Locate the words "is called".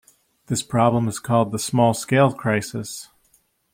1.07-1.51